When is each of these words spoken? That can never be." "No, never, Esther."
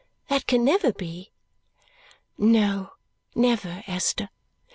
That 0.29 0.47
can 0.47 0.65
never 0.65 0.91
be." 0.91 1.29
"No, 2.35 2.93
never, 3.35 3.83
Esther." 3.85 4.29